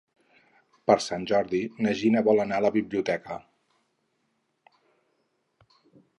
Per 0.91 0.95
Sant 1.07 1.27
Jordi 1.31 1.59
na 1.87 1.93
Gina 1.99 2.23
vol 2.29 2.41
anar 2.45 2.57
a 2.63 2.65
la 2.67 2.73
biblioteca. 2.79 3.39